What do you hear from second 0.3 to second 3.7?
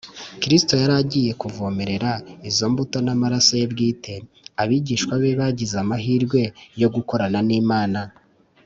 Kristo yari agiye kuvomerera izo mbuto n’amaraso ye